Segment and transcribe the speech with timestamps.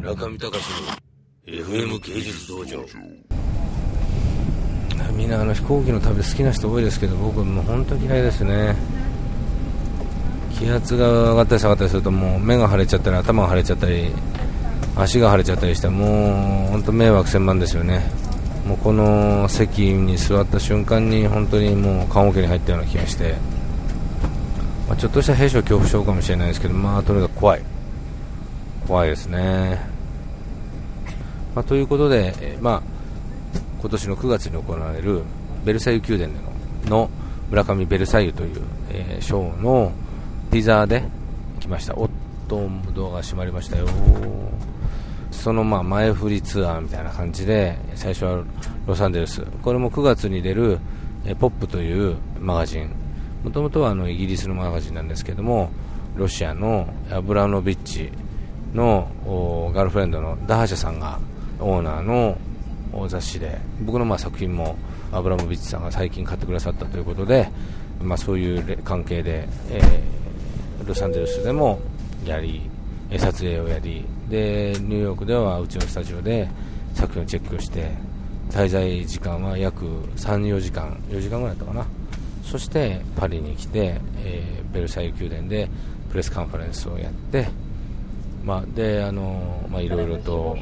[0.00, 0.56] 村上隆の
[1.44, 2.82] FM 芸術道場。
[5.12, 8.74] みんなあの飛行機の旅好きな人多いですけど僕もう本当嫌いですね。
[10.58, 14.10] 気圧が上がったり下がったりするともう目が腫れちゃったり頭が腫れちゃったり
[14.96, 18.00] 足が腫れちゃったりしてもう本当迷惑千万ですよね。
[18.66, 23.34] もうこの席に座った瞬間に本当にもう棺桶に入ったような気がして、
[24.88, 27.79] まあ、ちょっとした兵所恐怖症かもしれないですけどまあとにかく怖い。
[28.90, 29.78] 怖いですね、
[31.54, 32.82] まあ、ということで、えーまあ、
[33.80, 35.22] 今年の9月に行われる
[35.64, 37.10] ベルサイユ宮殿でのの
[37.50, 39.92] 村上ベルサイユという、えーショーの
[40.50, 41.04] ティザーで
[41.60, 41.96] 来ました。
[41.96, 42.10] おっ
[42.48, 43.86] とドアが閉まりましたよ。
[45.30, 48.42] そのまあ前振りツアーみたいな感じで最初は
[48.88, 49.42] ロサンゼルス。
[49.62, 50.80] これも9月に出る
[51.24, 52.90] えポップというマガジン。
[53.44, 55.70] もともとはあのイギリスのマガジンなんですけども
[56.16, 58.10] ロシアのアブラノビッチ
[58.74, 59.08] の
[59.74, 61.18] ガールフレンドのダハシャさんが
[61.58, 62.36] オーナーの
[63.08, 64.76] 雑誌で僕のまあ作品も
[65.12, 67.50] アブラモビッチさんが最近買ってくださったということで、
[68.00, 70.20] まあ、そういう関係で、えー
[70.86, 71.78] ロサンゼルスでも
[72.24, 72.62] やり
[73.18, 76.48] 撮影をやりでニューヨークではうちのスタジオで
[76.94, 77.90] 作品をチェックして
[78.50, 79.84] 滞在時間は約
[80.16, 81.86] 34時間4時間ぐらいだったかな。
[82.42, 85.68] そしてパリに来て、えーベルサイユ宮殿で
[86.10, 87.48] プレスカンファレンスをやって
[88.44, 90.56] まあ、であのまあいろいろと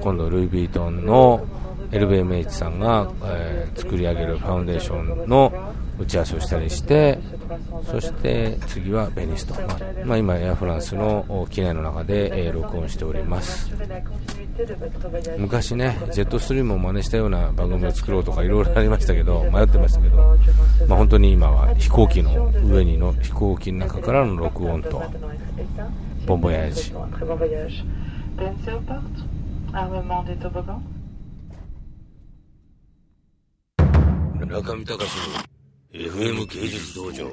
[0.00, 1.46] 今度ルイ・ヴィートンの
[1.90, 5.52] LVMH さんが、えー作り上げるファウンデーションの
[5.98, 7.18] 打ち合わせをしたりして
[7.90, 9.54] そして次はベニスと、
[10.04, 13.70] まあ、今エアフランスの機内の中で、えー録音しております。
[15.38, 20.16] 昔ねジェットストリームを真似したような番組を作ろうとかいろいろありましたけど迷ってましたけど、
[20.88, 25.02] まあ、本当に今は飛行機の上にの飛行機の中からの録音と。
[26.26, 27.84] ボンボヤージ Un très bon voyage.
[28.36, 29.02] Dancer part
[29.72, 30.80] Armement des toboggans
[34.38, 35.00] 村上隆の
[35.92, 37.26] FM 芸術道場